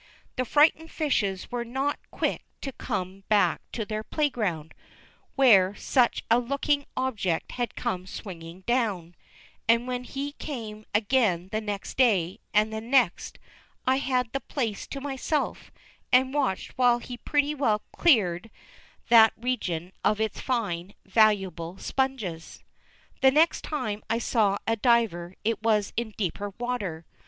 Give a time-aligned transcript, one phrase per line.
[0.35, 4.73] The frightened fishes were not quick to come back to their playground,
[5.35, 9.13] where such a looking object had come swinging down,
[9.67, 13.37] and when he came again the next day, and the next,
[13.85, 15.69] I had the place to myself,
[16.11, 18.49] and watched while he pretty well cleared
[19.09, 22.63] that region of its fine, valuable sponges.
[23.21, 27.05] The next time I saw a diver it was in deeper water.